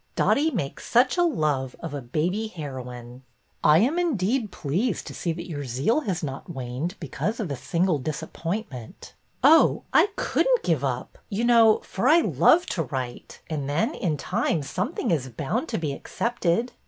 Dottie 0.15 0.49
makes 0.49 0.87
such 0.89 1.15
a 1.15 1.21
love 1.21 1.75
of 1.79 1.93
a 1.93 2.01
baby 2.01 2.47
heroine."'' 2.47 3.21
I 3.63 3.77
am 3.81 3.99
indeed 3.99 4.51
pleased 4.51 5.05
to 5.05 5.13
see 5.13 5.31
that 5.31 5.47
your 5.47 5.63
zeal 5.63 5.99
has 5.99 6.23
not 6.23 6.51
waned 6.51 6.95
because 6.99 7.39
of 7.39 7.51
a 7.51 7.55
single 7.55 7.99
disappointment." 7.99 9.13
Oh, 9.43 9.83
I 9.93 10.07
could 10.15 10.47
n't 10.47 10.63
give 10.63 10.83
up, 10.83 11.19
you 11.29 11.43
know, 11.43 11.81
for 11.83 12.07
I 12.07 12.21
love 12.21 12.65
to 12.73 12.81
write, 12.81 13.41
and 13.47 13.69
then 13.69 13.93
in 13.93 14.17
time 14.17 14.63
something 14.63 15.11
is 15.11 15.29
bound 15.29 15.67
to 15.69 15.77
be 15.77 15.93
accepted." 15.93 16.71